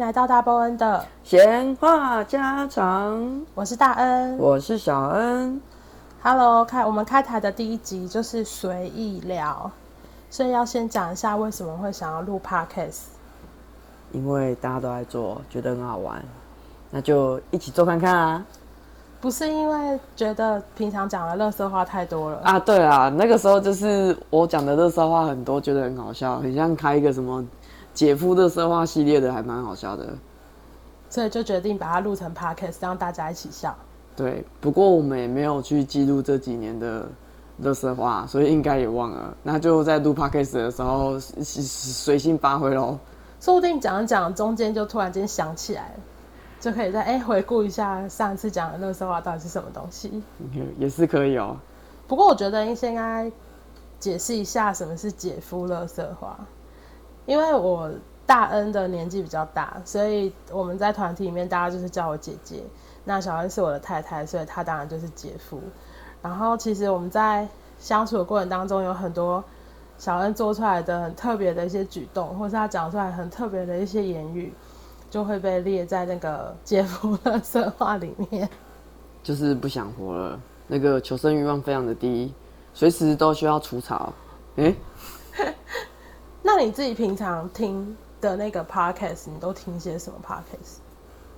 [0.00, 5.60] 来到大波恩的闲话家常，我是大恩，我是小恩。
[6.22, 9.70] Hello，开我们开台的第一集就是随意聊，
[10.30, 13.08] 所以要先讲一下为什么会想要录 Podcast。
[14.12, 16.24] 因为大家都在做，觉得很好玩，
[16.90, 18.42] 那就一起做看看啊。
[19.20, 22.58] 不是因为觉得平常讲的垃圾话太多了啊？
[22.58, 27.44] 对啊，那个时候就是我讲的垃圾话很多，觉得很好笑，很像开一个什么
[28.00, 30.16] 姐夫的色话系列的，还蛮好笑的。
[31.10, 33.76] 所以就决定把它录成 podcast，让大家一起笑。
[34.16, 37.06] 对，不过我们也没有去记录这几年的
[37.58, 39.36] 热色话，所以应该也忘了。
[39.42, 42.98] 那就在录 podcast 的时候随性发挥喽。
[43.38, 46.00] 说不定讲一讲，中间就突然间想起来了。
[46.58, 50.22] 就可以再哎、欸、回顾一下上次讲的热色话到底是什么东西，
[50.78, 51.54] 也是可以哦。
[52.08, 53.30] 不过我觉得应该
[53.98, 56.38] 解释一下什么是姐夫垃圾话，
[57.26, 57.90] 因为我
[58.26, 62.62] 大恩的年纪比较大，所以我们在团体里面大家就是叫我姐姐。
[63.04, 65.60] 那小恩是我的太太，所以她当然就是姐夫。
[66.22, 69.42] 然后其实我们在相处的过程当中，有很多
[69.98, 74.52] 小恩做出来的很特别的一些举动，或是他讲出来很特别的一些言语。
[75.10, 78.48] 就会被列在那个 姐夫垃圾话里面，
[79.24, 82.32] 就是不想活了，那个求生欲望非常的低，
[82.72, 84.12] 随时都需要除草。
[84.54, 84.72] 哎，
[86.52, 90.78] 那你自己平常听的那个 podcast，你都听些什么 podcast？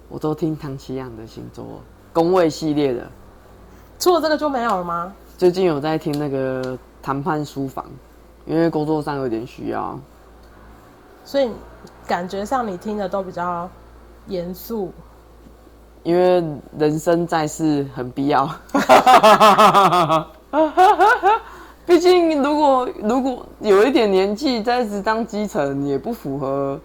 [0.08, 1.82] 我都听唐奇阳的星座
[2.14, 3.06] 宫位系列的，
[3.98, 5.12] 除了这个就没有了吗？
[5.36, 7.84] 最近有在听那个谈判书房，
[8.46, 10.00] 因为工作上有点需要，
[11.24, 11.50] 所以。
[12.06, 13.68] 感觉上你听的都比较
[14.26, 14.92] 严肃，
[16.02, 16.44] 因为
[16.78, 18.48] 人生在世很必要。
[21.84, 26.80] 毕竟如果如果有一点年纪再一直当基层也不符合，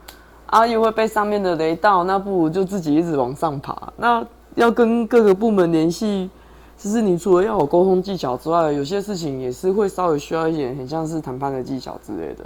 [0.47, 3.93] 啊又会被上面的雷到，那不如就自己一直往上爬。
[3.95, 6.29] 那要跟各个部门联系，
[6.75, 12.45] 其实你除了要有沟通技巧之外，有些事情也是会稍微需要一点，很像是谈判的技巧之类的。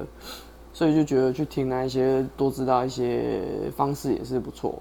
[0.73, 3.43] 所以就觉得去听那一些，多知道一些
[3.75, 4.73] 方式也是不错。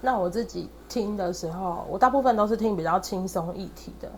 [0.00, 4.10] 那我自己听的时候，我大部分都是听比较轻松议题的，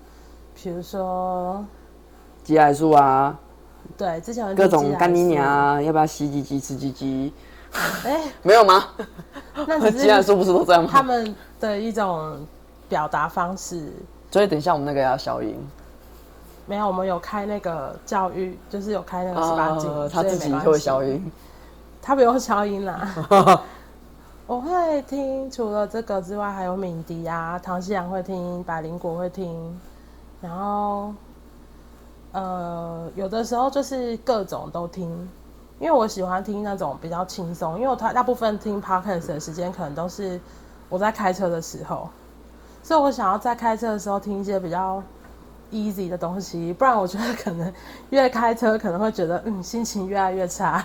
[0.57, 1.63] 比如说
[2.43, 3.39] 鸡来素啊，
[3.97, 7.33] 对，之前各种干你娘啊，要不要吸鸡鸡吃鸡鸡？
[8.05, 8.87] 哎、欸， 没有吗？
[9.69, 10.89] 那 鸡来素不是都这样吗？
[10.91, 12.39] 他们的一种
[12.89, 13.93] 表达方式。
[14.31, 15.55] 所以等一下我们那个要消音。
[16.67, 21.31] 没有，我们有开那个教育，就是有开那个十八禁，呃，他自己就会消音，
[22.01, 23.63] 他不用消音啦。
[24.47, 29.81] 我会听，除了这个之外，还有敏迪啊，唐熙阳会听，百灵果会听，
[30.41, 31.13] 然后
[32.33, 35.09] 呃，有的时候就是各种都听，
[35.79, 40.41] 因为我喜欢听那种比较轻松，因为我大大部分听 podcast 的时间可能都是
[40.89, 42.09] 我在开车的时候，
[42.83, 45.03] 所以我想要在开车的时候听一些比较。
[45.73, 47.71] easy 的东西，不然我觉得可能
[48.11, 50.83] 越开车可能会觉得嗯，心情越来越差。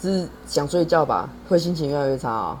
[0.00, 1.28] 是想睡觉吧？
[1.46, 2.56] 会心情越来越差？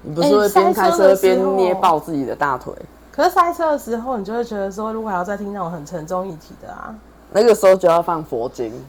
[0.00, 2.74] 你不是会边开车边捏爆自己的大腿？
[3.12, 6.94] 可是塞车的时候，你就会觉得说，如果还要再听那种很沉重议题的啊，
[7.30, 8.72] 那个时候就要放佛经。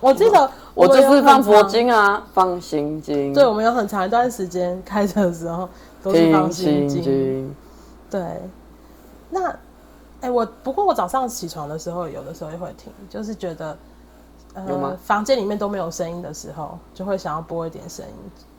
[0.00, 0.40] 我记得
[0.74, 3.32] 我，我就是放佛经啊，放心经。
[3.32, 5.68] 对，我们有很长一段时间开车的时候
[6.02, 7.54] 都是放心经。
[8.10, 8.20] 对。
[9.30, 9.56] 那，哎、
[10.22, 13.76] 欸，我不过我早上起床的时候，有的时候也会听，就是觉得，
[14.54, 18.12] 呃，房间里面都没有声音的时候，就会想要播一点声音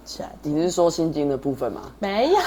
[0.06, 0.30] 起来。
[0.44, 1.82] 你是说心经的部分吗？
[2.00, 2.40] 没有，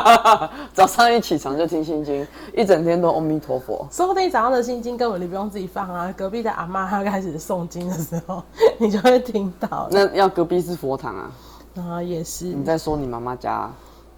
[0.72, 3.86] 早上一起床就听心经，一整天都阿弥陀佛。
[3.90, 8.42] 说不定早上的心经根本你不用自己放啊，隔壁的阿妈她开始诵经的时候，
[8.78, 9.88] 你就会听到。
[9.90, 11.30] 那要隔壁是佛堂啊？
[11.76, 12.46] 啊，也是。
[12.46, 13.70] 你在说你妈妈家？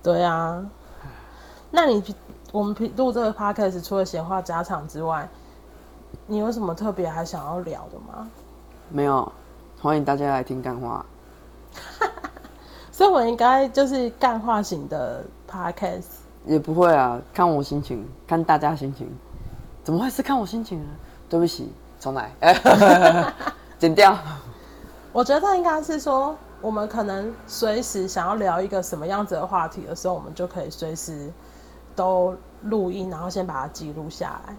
[0.02, 0.64] 对啊。
[1.70, 2.02] 那你？
[2.52, 5.26] 我们录这个 podcast 除了闲话家常之外，
[6.26, 8.28] 你有什么特别还想要聊的吗？
[8.92, 9.32] 没有，
[9.80, 11.04] 欢迎大家来听干话。
[12.92, 16.04] 所以我应该就是干话型的 podcast。
[16.44, 19.10] 也不会啊，看我心情，看大家心情。
[19.82, 20.84] 怎么会是看我心情呢？
[21.28, 22.30] 对不起，重来，
[23.78, 24.14] 剪掉。
[25.10, 31.32] 我觉得应该是说，我们可能随时想要聊一个什么样子的话题的时候，我们就可以随时。
[31.94, 34.56] 都录音，然后先把它记录下来。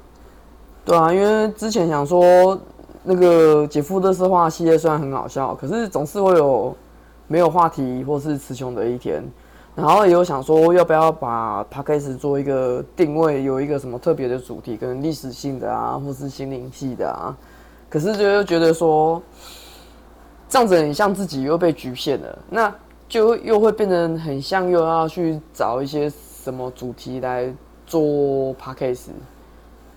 [0.86, 2.56] 对啊，因为之前想说
[3.04, 6.76] 那个姐夫垃圾话系列虽然很好笑，可是总是会有
[7.28, 9.24] 没有话题或是词穷的一天。
[9.76, 17.36] 然后也有想说要不要把 Podcast 做一个定位，有一个什么特别的主题，可能历史性的啊，或是心灵系的啊。
[17.90, 19.20] 可是就又觉得说，
[20.48, 22.72] 这样子很像自己又被局限了，那
[23.10, 26.08] 就又会变得很像又要去找一些
[26.44, 27.52] 什么主题来
[27.88, 28.02] 做
[28.58, 29.08] podcast，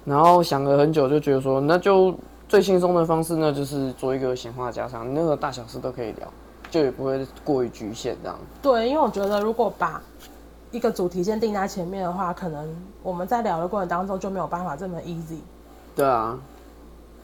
[0.07, 2.15] 然后想了很久，就觉得说，那就
[2.49, 6.29] 最轻松的方式呢，就是做一个闲话家常，任何大小事都可以聊，
[6.71, 8.39] 就也不会过于局限这样。
[8.63, 10.01] 对，因为我觉得如果把
[10.71, 15.39] 一个主题先定在前面的话，可能我们在聊的过程当中就没有办法这么 easy。
[15.95, 16.39] 对啊，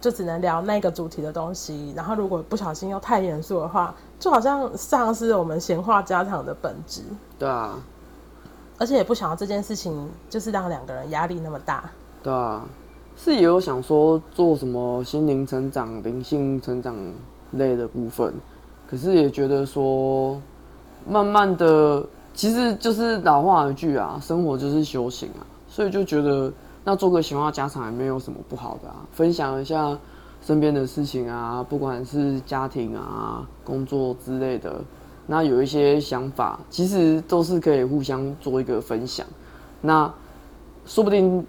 [0.00, 1.92] 就只能聊那个主题的东西。
[1.94, 7.02] 然后如果不小心又太严肃的话，就好像丧失了我们闲话家常的本质。
[7.38, 7.78] 对啊，
[8.78, 11.84] 而且也不想要这件事情就是让两个人压力那么大。
[12.22, 12.64] 对啊，
[13.22, 16.96] 是也有想说做什么心灵成长、灵性成长
[17.52, 18.34] 类的部分，
[18.90, 20.40] 可是也觉得说
[21.08, 22.04] 慢慢的。
[22.34, 26.50] 其实就是老话一句啊，生活就是修行啊，所以就觉得
[26.82, 29.94] 那做个闲话家常也没有什么不好的啊，分享一下
[30.40, 34.82] 身边的事情啊，不管是家庭啊、工作之类的，
[35.26, 39.26] 那有一些想法，其实都是可以互相做一个分享。
[39.82, 40.10] 那
[40.86, 41.46] 说不定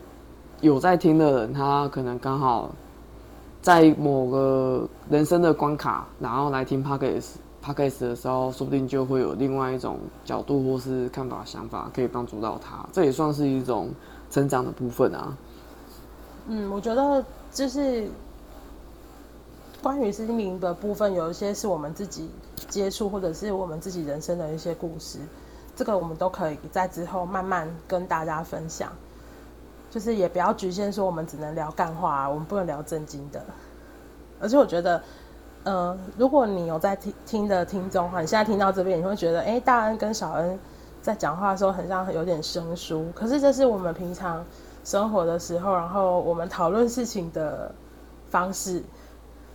[0.64, 2.72] 有在听的人，他可能刚好
[3.62, 7.32] 在某个人生的关卡，然后来听 Podcast。
[7.62, 12.86] Podcast 的时候，说不定就会有另外一种角度或是看法、想法，可以帮助到他。
[12.94, 13.90] 这也算是一种
[14.30, 15.38] 成长的部分啊。
[16.48, 18.08] 嗯，我觉得就是
[19.82, 22.30] 关于心灵的部分，有一些是我们自己
[22.70, 25.20] 接触，或者是我们自己人生的一些故事。
[25.76, 28.94] 这个我们都可以在之后慢慢跟大家分享。
[29.94, 33.40] 就是也不要局限说我们只能聊干话啊，我们不能聊正经的。
[34.40, 35.02] 而且我觉得。
[35.66, 40.60] 呃，如果你有在听听的听众的话，你现在听到这边，你会觉得，哎，大恩跟小恩
[41.02, 43.06] 在讲话的时候很像有点生疏。
[43.16, 44.44] 可是这是我们平常
[44.84, 47.74] 生活的时候，然后我们讨论事情的
[48.30, 48.84] 方式。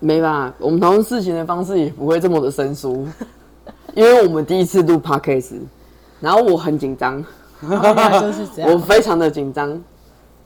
[0.00, 0.50] 没吧？
[0.58, 3.06] 我们讨论事情的方式也不会这么的生疏，
[3.92, 5.60] 因为我们第一次录 podcast，
[6.20, 7.22] 然后我很紧张，
[7.60, 9.78] 就是这样，我非常的紧张。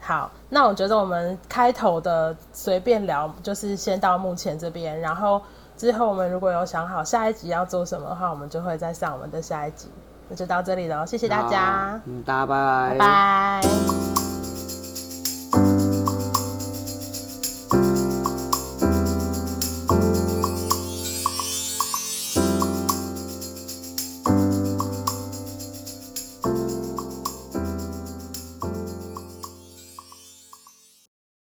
[0.05, 5.41] 好，那我觉得我们开头的随便聊，就是先到目前这边，然后
[5.77, 9.89] 之后我们如果有想好下一集要做什么的话，我们就会再上我们的下一集。
[10.29, 14.12] 那就到这里了，谢谢大家，嗯，大家拜拜，拜拜。